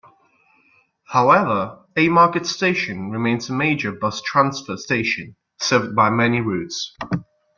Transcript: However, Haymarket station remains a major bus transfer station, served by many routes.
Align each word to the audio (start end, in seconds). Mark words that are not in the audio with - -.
However, 1.09 1.85
Haymarket 1.95 2.47
station 2.47 3.11
remains 3.11 3.49
a 3.49 3.53
major 3.53 3.91
bus 3.91 4.19
transfer 4.23 4.75
station, 4.75 5.35
served 5.59 5.95
by 5.95 6.09
many 6.09 6.41
routes. 6.41 6.97